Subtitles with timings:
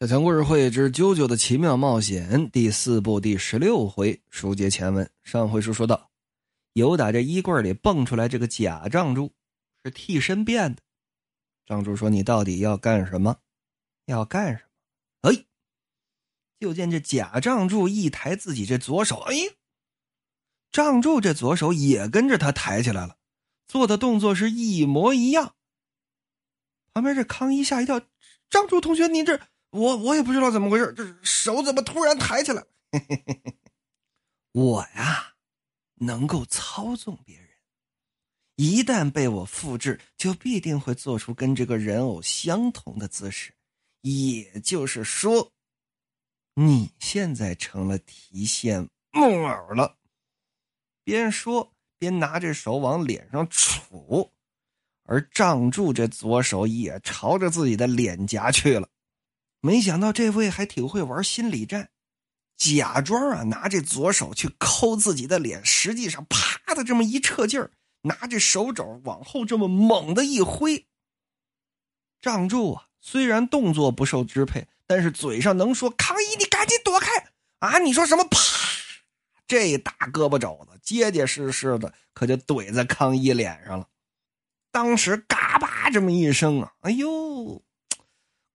[0.00, 5.08] 小强故事会之《啾啾的奇妙冒险》第四部第十六回，书接前文。
[5.22, 6.10] 上回书说到，
[6.72, 9.32] 有打这衣柜里蹦出来这个假帐柱，
[9.84, 10.82] 是替身变的。
[11.64, 13.36] 帐柱说：“你到底要干什么？
[14.06, 15.44] 要干什么？”哎，
[16.58, 19.34] 就见这假帐柱一抬自己这左手，哎，
[20.72, 23.16] 帐柱这左手也跟着他抬起来了，
[23.68, 25.54] 做的动作是一模一样。
[26.92, 28.00] 旁边这康一吓一跳
[28.50, 29.40] ：“帐柱同学，你这……”
[29.74, 32.64] 我我也不知道怎么回事，这手怎么突然抬起来？
[34.54, 35.34] 我呀，
[35.96, 37.48] 能够操纵别人，
[38.54, 43.52] 一旦被我复制，就必定会做出跟这个人偶相同的姿势。
[44.02, 45.50] 也就是说，
[46.54, 49.96] 你现在成了提线木偶了。
[51.02, 54.30] 边说边拿着手往脸上杵，
[55.02, 58.88] 而仗柱这左手也朝着自己的脸颊去了。
[59.64, 61.88] 没想到这位还挺会玩心理战，
[62.54, 67.70] 假装啊拿这左手去抠自己的脸，实际上啪的这么一撤劲儿，
[68.02, 70.84] 拿着手肘往后这么猛的一挥。
[72.20, 77.10] 仗助啊，虽然动作不受支配，但是嘴上能说：“康一，你赶紧躲开
[77.60, 78.24] 啊！”你说什么？
[78.24, 78.38] 啪！
[79.46, 83.88] 这大胳膊肘子结结实实的，可就怼在康一脸上了。
[84.70, 87.63] 当时嘎巴这么一声啊，哎呦！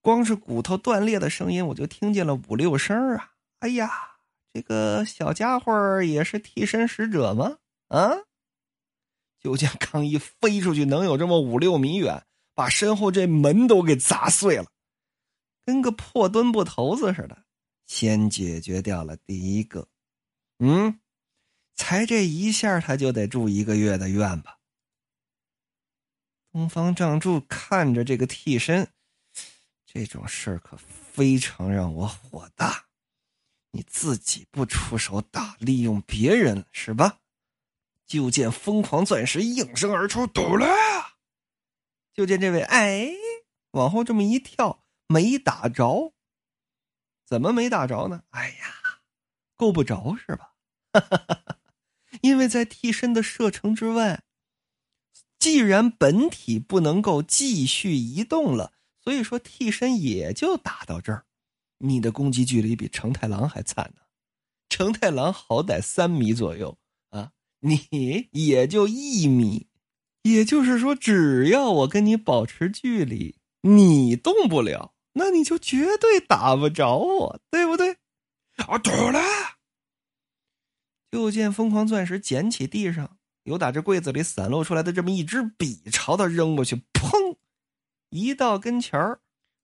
[0.01, 3.31] 光是骨头断裂的声音，我就听见了五六声啊！
[3.59, 3.91] 哎呀，
[4.53, 7.57] 这个小家伙也是替身使者吗？
[7.89, 8.11] 啊！
[9.39, 14.65] 就见康一飞出去，能有这么五六米远，把身后这门都给砸碎了，
[15.65, 17.45] 跟个破墩布头子似的。
[17.85, 19.87] 先解决掉了第一个，
[20.59, 20.99] 嗯，
[21.75, 24.57] 才这一下他就得住一个月的院吧？
[26.51, 28.89] 东方仗柱看着这个替身。
[29.91, 32.85] 这种事儿可非常让我火大，
[33.71, 37.21] 你自己不出手打，利用别人是吧？
[38.05, 40.67] 就见疯狂钻石应声而出，堵了。
[42.13, 43.09] 就见这位哎，
[43.71, 46.13] 往后这么一跳，没打着。
[47.25, 48.21] 怎么没打着呢？
[48.29, 49.01] 哎呀，
[49.55, 50.53] 够不着是吧？
[50.93, 51.57] 哈哈哈哈
[52.21, 54.21] 因为在替身的射程之外，
[55.39, 58.73] 既然本体不能够继续移动了。
[59.09, 61.25] 所以说，替身也就打到这儿。
[61.79, 64.03] 你的攻击距离比成太郎还惨呢。
[64.69, 66.77] 成太郎好歹三米左右
[67.09, 67.31] 啊，
[67.61, 69.67] 你也就一米。
[70.21, 77.97] 也就是说，只要我跟你保持距离，你动不了，那你就绝对打不着我，对不对？
[78.57, 79.19] 啊，懂了。
[81.09, 87.37] 就见疯狂钻石捡起地上有打这柜子里散落出来的这么一支笔，朝他扔过去，砰！
[88.09, 89.21] 一到跟前儿，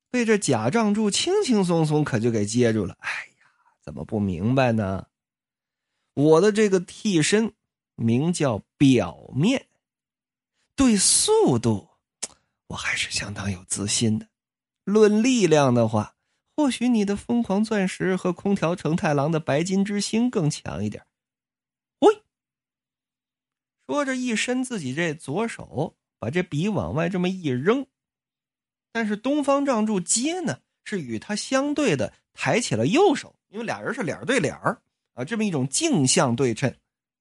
[0.09, 2.95] 被这假仗柱轻轻松松可就给接住了。
[2.99, 3.47] 哎呀，
[3.81, 5.07] 怎么不明白呢？
[6.13, 7.53] 我的这个替身
[7.95, 9.67] 名叫表面，
[10.75, 11.89] 对速度
[12.67, 14.27] 我还是相当有自信的。
[14.83, 16.15] 论力量的话，
[16.55, 21.05] 或许你的疯狂钻石和空调成太郎的白金之星更强一点。
[21.99, 22.23] 喂，
[23.87, 27.87] 说着一伸自己这左手，把这笔往外这么一扔。
[28.95, 34.81] 但是东方仗柱接呢，是与他相对的抬起了右手，因为俩人是脸对脸儿
[35.15, 36.73] 啊，这么一种镜像对称。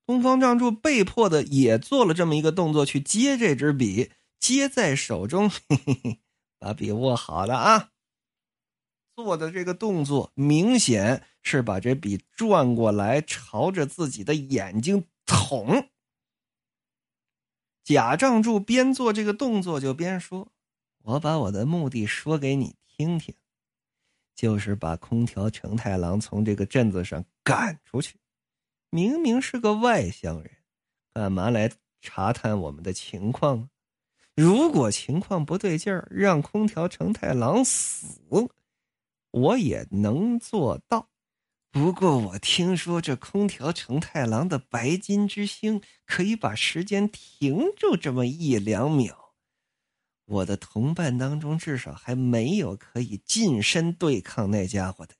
[0.06, 6.20] 东方仗柱被迫的也做了这么一个动作去接这支笔，接在手中，嘿嘿嘿，
[6.60, 7.90] 把笔握好了啊。
[9.16, 15.88] 做的这个动作明显是把这笔转过来，朝着自己的眼睛捅。
[17.82, 20.53] 假仗柱边做这个动作就边说。
[21.04, 23.34] 我把我的目的说给你听听，
[24.34, 28.16] 就是把空调成太郎从这个镇子上赶出去。
[28.88, 30.50] 明明是个外乡人，
[31.12, 31.70] 干嘛来
[32.00, 33.68] 查探我们的情况？
[34.34, 38.06] 如果情况不对劲儿，让空调成太郎死，
[39.30, 41.10] 我也能做到。
[41.70, 49.23] 不过我听说这空调成太郎的白金之星可以把时间停住这么一两秒。
[50.26, 55.14] 我的同伴当中，至少还没有可以近身对抗那家伙的，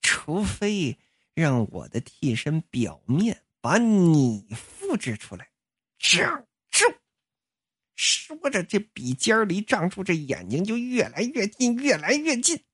[0.00, 0.98] 除非
[1.34, 5.50] 让我的替身表面把你复制出来。
[5.98, 6.84] 仗住！
[7.94, 12.64] 说着，这笔尖离仗住这眼睛就越来越近，越来越近。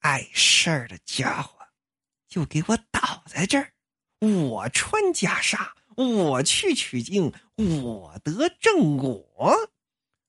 [0.00, 1.56] 碍事儿的家伙，
[2.28, 3.72] 就给我倒在这儿！
[4.20, 9.26] 我穿袈裟，我去取经，我得正果。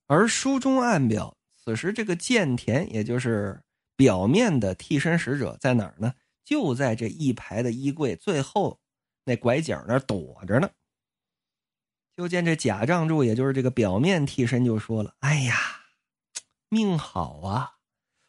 [0.08, 3.64] 而书中暗表，此时这个剑田，也就是
[3.96, 6.14] 表面的替身使者在哪儿呢？
[6.44, 8.82] 就在这一排的衣柜最后
[9.24, 10.70] 那拐角那儿躲着呢。
[12.18, 15.56] 就见这假仗助，也就是这个表面替身，就说了：“哎呀，
[16.70, 17.78] 命好啊，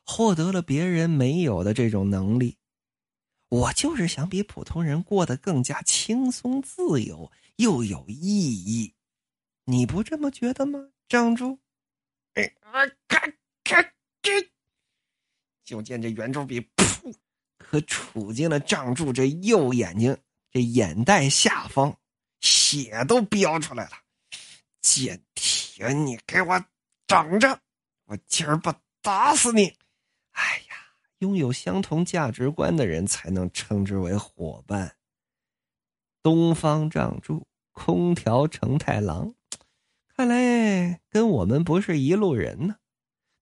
[0.07, 2.57] 获得了别人没有的这种能力。
[3.49, 8.95] 我就是想比普通人过得更加轻松、自由又有意义。
[9.65, 11.59] 你不这么觉得吗，仗助？”
[12.35, 12.87] 哎啊！
[13.09, 13.21] 咔
[13.65, 13.83] 咔
[14.23, 14.51] 这，
[15.65, 17.15] 就见这圆珠笔噗，
[17.59, 20.17] 可杵进了仗助这右眼睛
[20.51, 21.97] 这眼袋下方。
[22.41, 23.93] 血都飙出来了，
[24.83, 26.63] 贱铁，你给我
[27.07, 27.59] 等着！
[28.05, 28.71] 我今儿不
[29.01, 29.75] 打死你！
[30.33, 30.77] 哎呀，
[31.21, 34.95] 拥有相同价值观的人才能称之为伙伴。
[36.23, 39.35] 东方仗助，空调成太郎，
[40.15, 40.43] 看来
[41.11, 42.77] 跟我们不是一路人呢。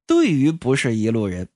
[0.06, 1.48] 对于不是一路人，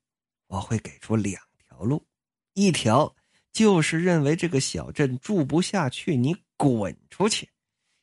[0.47, 2.07] 我会给出两条路：
[2.55, 3.15] 一条
[3.53, 6.37] 就是认为这个小镇住不下去，你。
[6.59, 7.51] 滚出去！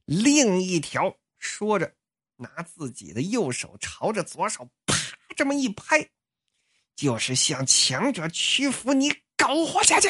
[0.06, 1.96] 另一条说着，
[2.36, 4.96] 拿自己的右手朝着左手啪
[5.36, 6.12] 这么一拍，
[6.96, 10.08] 就是向强者屈服，你苟活下去！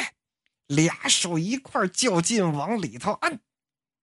[0.66, 3.40] 俩手一块较劲往里头按，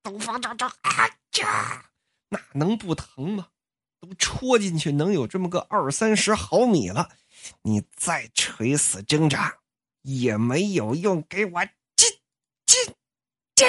[0.02, 1.91] 东方仗助，哎呀，
[2.34, 3.50] 那能不疼吗？
[4.00, 7.12] 都戳进去能有这么个二三十毫米了，
[7.62, 9.60] 你再垂死挣扎
[10.02, 12.10] 也没有用，给我进
[12.66, 12.96] 进
[13.54, 13.68] 进！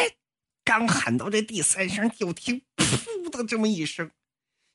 [0.65, 4.11] 刚喊到这第三声，就听“噗”的这么一声，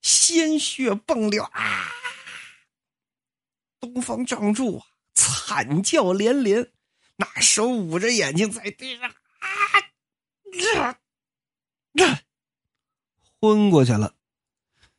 [0.04, 1.92] 鲜血迸流啊！
[3.80, 4.84] 东方仗助
[5.16, 6.72] 惨叫连连，
[7.16, 9.48] 那手捂着眼睛在地上啊，
[11.94, 12.20] 这
[13.40, 14.16] 昏过去了。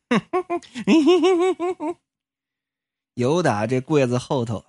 [3.15, 4.65] 有打这柜子后头，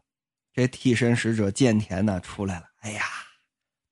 [0.52, 2.66] 这替身使者剑田呢出来了。
[2.80, 3.04] 哎呀，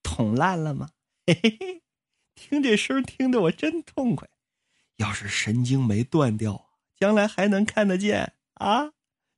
[0.02, 0.90] 捅烂了吗？
[1.26, 1.82] 嘿嘿嘿。
[2.34, 4.28] 听这声听得我真痛快，
[4.96, 8.92] 要是神经没断掉，将来还能看得见啊？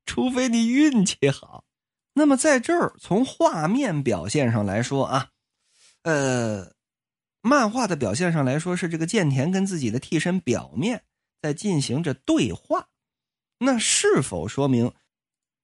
[0.04, 1.64] 除非你运气好。
[2.14, 5.30] 那么在这儿，从画面表现上来说啊，
[6.02, 6.74] 呃，
[7.42, 11.04] 漫画的表现上来说是这个剑田跟自己的替身表面
[11.40, 12.88] 在进行着对话，
[13.58, 14.92] 那是否说明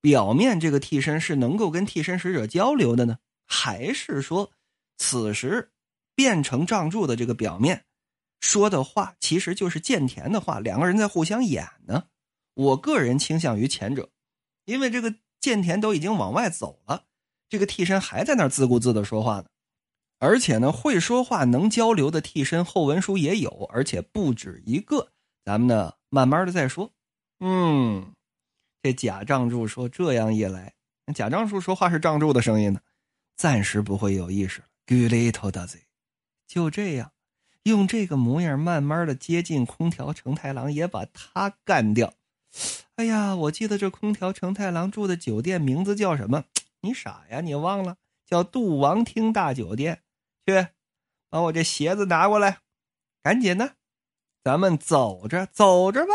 [0.01, 3.19] 表面这个替身是能够跟替身使者交流的呢？
[3.45, 4.53] 还是说
[4.97, 5.73] 此时？
[6.15, 7.85] 变成仗助的这个表面
[8.41, 12.05] 说的话，其实就是剑田的话，两个人在互相演呢。
[12.55, 14.09] 我个人倾向于前者，
[14.65, 17.05] 因为这个剑田都已经往外走了，
[17.51, 19.47] 这个替身还在那自顾自的说话呢。
[20.19, 25.09] 而且呢，会说话能交流的替身后文书也有，而且不止一个。
[25.45, 26.91] 咱们呢，慢慢的再说。
[27.41, 28.13] 嗯，
[28.83, 30.75] 这假仗助说，这样一来，
[31.15, 32.81] 假仗助说话是仗助的声音呢，
[33.37, 34.67] 暂时不会有意识了。
[34.87, 35.85] Good little does it。
[36.47, 37.13] 就这样，
[37.65, 42.15] 用这个模样慢慢的接近空调成太郎，也把他干掉。
[42.95, 46.45] 哎呀，我记得这空调成太郎住的酒店名字叫什么？
[46.81, 47.43] 你傻呀？
[47.43, 47.99] 你忘了？
[48.25, 50.01] 叫杜王厅大酒店。
[50.47, 50.69] 去，
[51.29, 52.61] 把我这鞋子拿过来，
[53.23, 53.75] 赶紧的，
[54.45, 56.13] 咱们走着走着吧。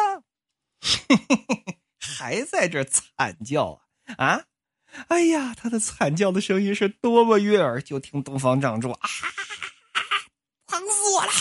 [1.99, 4.45] 还在这惨叫啊啊！
[5.09, 7.81] 哎呀，他的惨叫的声音是多么悦耳！
[7.81, 9.09] 就听东方仗助啊。
[10.65, 11.31] 疼死我了，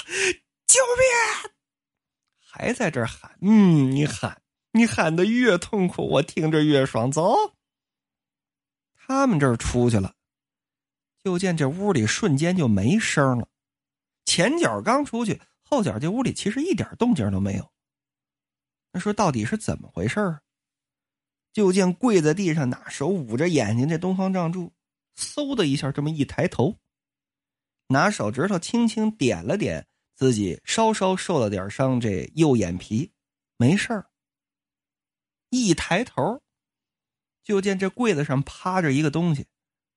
[0.66, 1.52] 救命！
[2.38, 7.10] 还在这喊，嗯，你喊，你喊的越痛苦，我听着越爽。
[7.10, 7.56] 走，
[8.94, 10.14] 他们这儿出去了，
[11.22, 13.48] 就见这屋里瞬间就没声了。
[14.24, 17.70] 前脚刚出去，后脚这屋里其实一点动静都没有。
[18.92, 20.38] 那说到底是怎么回事
[21.52, 24.72] 就见跪在地上，拿手捂着眼睛，这东方仗助，
[25.16, 26.76] 嗖的一下这么一抬头。
[27.88, 33.12] 拿手指头轻轻点了点自己稍稍受了点伤这右眼皮，
[33.56, 34.06] 没事儿。
[35.48, 36.40] 一抬头，
[37.42, 39.46] 就见这柜子上趴着一个东西，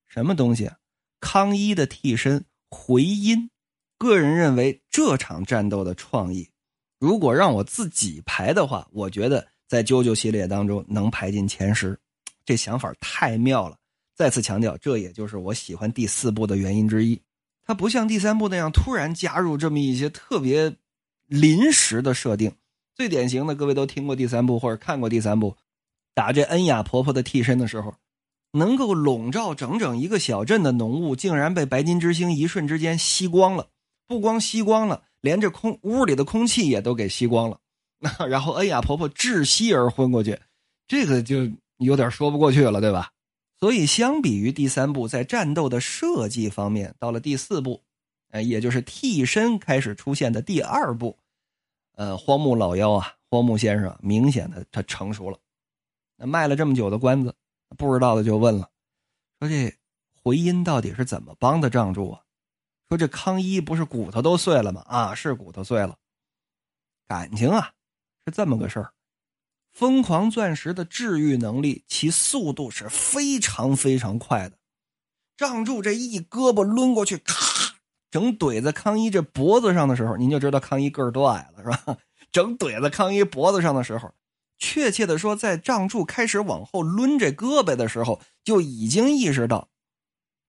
[0.08, 0.78] 什么东西啊？
[1.24, 3.50] 康一的替身回音。
[3.98, 6.50] 个人认为这场战斗的创意，
[7.00, 11.98] 如果让我自己排的话，我觉得在啾啾系列当中能排进前十。
[12.44, 13.78] 这想法太妙了。
[14.14, 17.18] 再次强调，这也就是我喜欢第四部的原因之一。
[17.66, 20.76] 它不像第三部那样突然加入这么一些特别
[21.28, 22.52] 临时的设定。
[22.94, 25.56] 最典型的，各位都听过第三部或者看过第三部，
[26.14, 27.96] 打这恩雅婆婆的替身的时候，
[28.54, 33.68] 能够笼罩整整一个小镇的浓雾，竟然被白金之星一瞬之间吸光了。
[34.08, 37.60] 不光吸光了，连这空屋里的空气也都给吸光了。
[38.30, 40.40] 然后恩雅婆婆窒息而昏过去，
[40.88, 43.10] 这个就有点说不过去了，对吧？
[43.60, 47.82] 所以，相比于第三部，在战斗的设计方面，到了第四部，
[48.32, 51.18] 呃，也就是替身开始出现的第二部，
[51.96, 55.40] 呃，荒木老妖啊，荒木先生明显的他成熟了。
[56.18, 57.34] 那卖了这么久的关子，
[57.78, 58.70] 不知道的就问了，
[59.40, 59.76] 说这
[60.24, 62.22] 回音到底是怎么帮的仗助啊？
[62.90, 64.82] 说这康一不是骨头都碎了吗？
[64.88, 65.98] 啊，是骨头碎了。
[67.08, 67.72] 感情啊，
[68.26, 68.94] 是这么个事儿。
[69.72, 74.58] 疯狂钻石的治愈能力，其速度是非常非常快的。
[75.36, 77.76] 仗助这一胳膊抡过去，咔，
[78.12, 81.98] 整怼在康一这脖子上的时候，您就知道康一个儿多矮了，是吧？
[82.32, 84.14] 整怼在康一脖子上的时候，
[84.66, 89.68] 确切的说，在仗助开始往后抡这胳膊的时候，就已经意识到，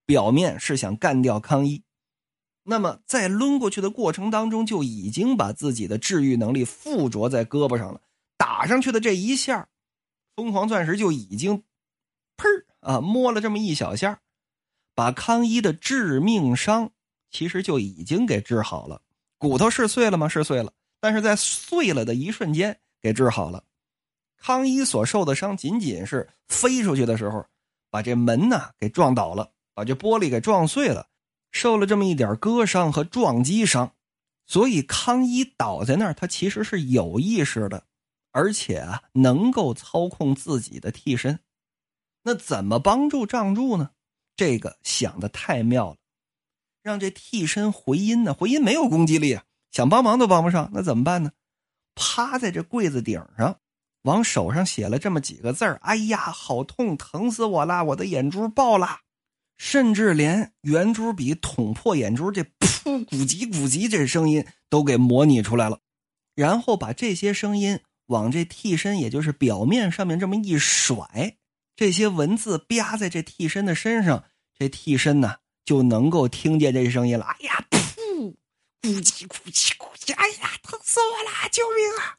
[0.06, 1.83] 表面是想干掉康一。
[2.62, 8.00] 那么在抡过去的过程当中，就已经把自己的治愈能力附着在胳膊上了。
[8.37, 9.68] 打上去的这一下，
[10.37, 11.64] 疯狂钻石就已经，
[12.37, 12.47] 砰
[12.78, 14.21] 啊，摸了这么一小下，
[14.94, 16.92] 把康一的致命伤
[17.33, 19.02] 其实就已经给治好了。
[19.38, 20.28] 骨头是碎了吗？
[20.28, 23.64] 是碎了，但是在碎了的一瞬间给治好了。
[24.47, 27.47] 康一所受的伤仅仅是飞出去的时候，
[27.89, 31.07] 把这门呢给撞倒了，把这玻璃给撞碎了，
[31.51, 33.95] 受了这么一点割伤和撞击伤。
[34.45, 37.87] 所以康一倒在那儿，他其实是有意识的。
[38.33, 41.39] 而且啊，能够操控自己的替身，
[42.25, 43.93] 那怎么帮助仗助呢？
[44.37, 45.97] 这个想的太妙了，
[46.83, 48.35] 让这替身回音呢？
[48.35, 51.33] 回音没有攻击力啊，想帮忙都帮不上，那怎么办呢？
[51.95, 53.59] 趴在这柜子顶上，
[54.04, 57.84] 往手上写了这么几个字哎呀，好痛，疼死我啦！
[57.84, 59.00] 我的眼珠爆了，
[59.58, 65.80] 甚至连圆珠笔捅破眼珠这噗咕叽咕叽这声音都给模拟出来了，
[66.34, 67.80] 然后把这些声音。
[68.08, 71.38] 往这替身，也就是表面上面这么一甩，
[71.75, 74.25] 这些文字吧在这替身的身上，
[74.58, 77.25] 这替身呢就能够听见这声音了。
[77.25, 78.34] 哎呀，噗，
[78.82, 81.49] 咕叽咕叽咕叽，哎呀，疼死我啦！
[81.50, 82.18] 救命啊！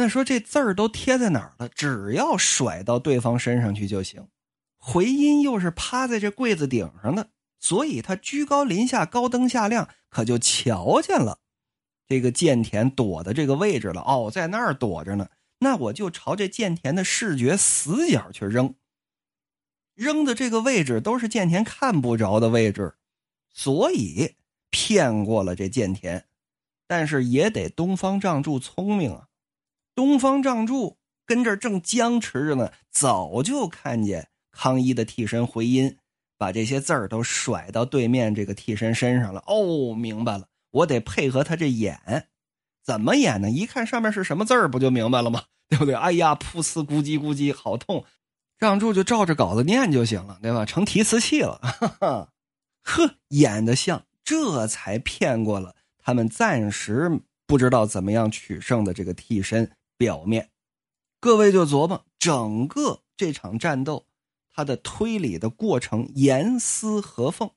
[0.00, 1.68] 那说这字儿都贴在哪儿了？
[1.68, 4.28] 只要甩到对方身上去就行。
[4.76, 11.40] 回音又是趴在这柜子顶上的，所以他居高临下，高灯下亮，可就瞧见了。
[12.06, 15.30] 这个剑田躲的这个位置了哦，在那儿躲着呢。
[15.58, 18.76] 那我就朝这剑田的视觉死角去扔，
[19.96, 22.94] 扔的这个位置都是剑田看不着的位置，
[23.52, 24.36] 所以
[24.70, 26.26] 骗过了这剑田。
[26.86, 29.27] 但是也得东方仗助聪明啊！
[29.98, 35.96] 东方仗助跟这儿正僵持着呢，早就看见康一的替身回音，
[36.36, 39.42] 把这些字儿都甩到对面这个替身身上了。
[39.48, 40.46] 哦，明白了。
[40.70, 42.28] 我得配合他这演，
[42.84, 43.50] 怎么演呢？
[43.50, 45.42] 一看上面是什么字儿，不就明白了吗？
[45.68, 45.96] 对不对？
[45.96, 48.04] 哎呀，噗呲咕叽咕叽，好痛！
[48.56, 50.64] 让柱就照着稿子念就行了，对吧？
[50.64, 52.28] 成提词器了，哈哈，
[52.84, 59.72] 呵，演的像，这才骗过了他们暂时不知道怎么样取胜的这个替身。
[59.98, 60.50] 表面，
[61.20, 64.06] 各位就琢磨整个这场战斗，
[64.54, 67.50] 他的推理的过程严丝合缝。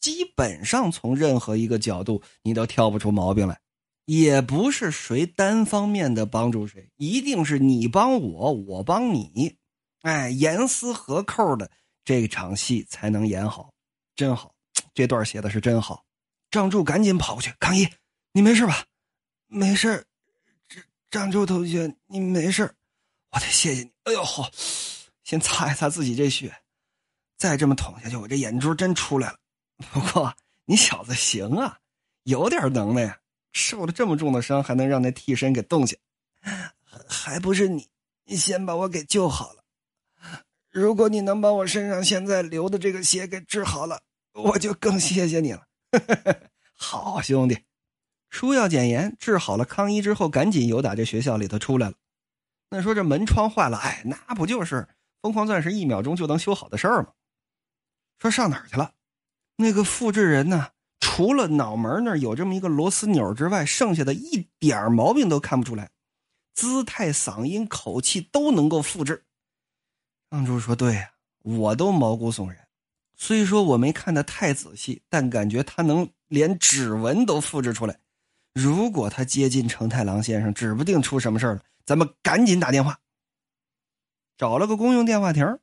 [0.00, 3.60] 基本上从任何一个角度，你都挑不出毛病来，
[4.04, 9.56] 也不是谁单方面的帮助谁，一定是你帮我，我帮你，
[10.02, 11.68] 哎，严丝合扣的
[12.04, 13.72] 这场戏才能演好，
[14.14, 14.54] 真好，
[14.94, 16.04] 这段写的是真好。
[16.52, 17.88] 张柱赶紧跑过去，康一，
[18.32, 18.84] 你没事吧？
[19.48, 20.06] 没事，
[21.10, 22.74] 张张柱同学，你没事，
[23.30, 23.92] 我得谢谢你。
[24.04, 24.50] 哎呦，好，
[25.24, 26.54] 先擦一擦自己这血，
[27.36, 29.38] 再这么捅下去，我这眼珠真出来了。
[29.92, 30.34] 不过
[30.64, 31.78] 你小子行啊，
[32.24, 33.18] 有点能耐呀！
[33.52, 35.96] 受了这么重的伤，还能让那替身给动下，
[37.08, 37.88] 还不是你，
[38.24, 39.64] 你先把我给救好了。
[40.70, 45.66] 如果你能把我身上现在流的这个血给治好了，我就更谢谢你了。
[46.76, 47.58] 好兄弟，
[48.36, 51.94] 书要简言，治好了康一之后，赶紧由打这学校里头出来了。
[52.68, 54.86] 那说这门窗坏了，哎，那不就是
[55.22, 57.12] 疯狂钻石一秒钟就能修好的事儿吗？
[58.18, 58.92] 说上哪儿去了？
[59.56, 60.68] 那个复制人呢？
[61.00, 65.88] 除了脑门那儿有这么一个螺丝钮之外，剩下的一点毛病都看不出来，
[66.52, 69.24] 姿态、嗓音、口气都能够复制。
[70.30, 71.10] 张柱说：“对呀，
[71.42, 72.68] 我都毛骨悚然。
[73.16, 77.98] 虽说我没看的太仔细，但感觉他能连指纹都复制出来。
[78.58, 81.60] 如果他接近成太郎先生，指不定出什么事了。
[81.84, 82.98] 咱们赶紧打电话，
[84.38, 85.58] 找了个公用电话亭。”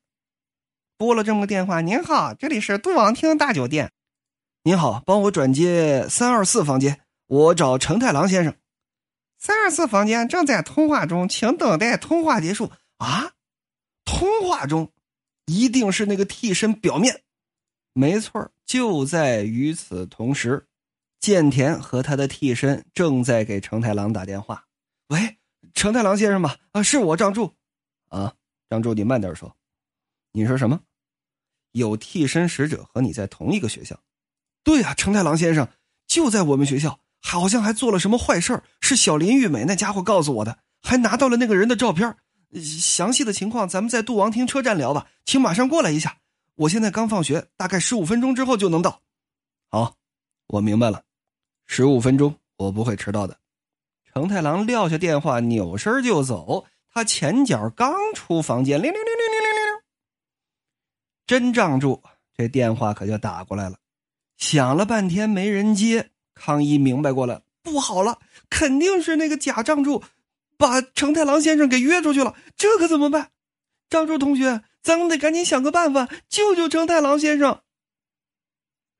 [0.95, 3.91] 拨了这么个电话，您好，这里是都王厅大酒店。
[4.61, 8.55] 您好，帮我转接三二四房间，我找成太郎先生。
[9.39, 12.71] 三二四房间正在通话中，请等待通话结束。
[12.97, 13.33] 啊，
[14.05, 14.91] 通话中，
[15.47, 17.23] 一定是那个替身表面。
[17.93, 20.67] 没错就在与此同时，
[21.23, 24.65] 建田和他的替身正在给成太郎打电话。
[25.07, 25.37] 喂，
[25.73, 26.53] 成太郎先生吗？
[26.73, 27.55] 啊，是我张柱。
[28.09, 28.33] 啊，
[28.69, 29.55] 张柱，你慢点说。
[30.33, 30.81] 你说什么？
[31.71, 33.97] 有替身使者和你在同一个学校？
[34.65, 35.65] 对呀，成太郎先生
[36.07, 42.17] 就在我们学校，好像还做了什么坏事是小林玉美那家伙告诉我的，还拿到了那个人的照片。
[42.61, 46.17] 详细的情况咱们在杜王厅车站聊吧，请马上过来一下。
[46.55, 49.01] 我现在刚放学，大概十五分钟之后就能到。
[49.69, 49.95] 好，
[50.47, 51.05] 我明白了，
[51.65, 53.37] 十五分钟我不会迟到的。
[54.11, 56.65] 成太郎撂下电话，扭身就走。
[56.91, 59.81] 他前脚刚出房间，铃铃铃铃铃铃铃铃，
[61.25, 62.03] 真仗住，
[62.35, 63.77] 这电话可就打过来了。
[64.37, 70.03] 响了半天没人接，康一明白过来，不好了，肯定是那个假仗助
[70.57, 72.35] 把成太郎先生给约出去了。
[72.55, 73.31] 这可怎么办？
[73.89, 74.63] 仗助同学。
[74.83, 77.61] 咱们得赶紧想个办法救救成太郎先生。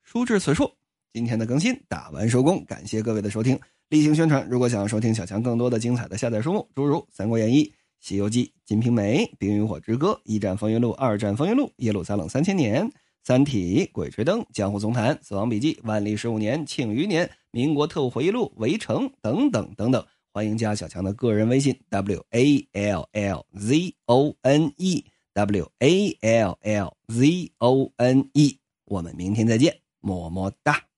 [0.02, 0.78] 书至此处，
[1.14, 3.60] 今天的更新打完收工，感谢各位的收听。
[3.90, 7.66] 例行宣传：如果想要收听小强更多的精彩的下载书目，诸如《三国演义》
[8.00, 12.84] 《西游记》《金瓶梅》《冰与火之歌》《一战风云录》《二战风云录》《耶路撒冷三千年》
[13.24, 25.06] 《三体》《鬼吹灯》《江湖总坛》《死亡笔记》《万历十五年》《庆余年》《民国特务回忆录》《围城》等等等等，欢迎加小强的个人微信：w a l l z o n e。
[25.36, 30.93] W A L L Z O N E，我们明天再见，么么哒。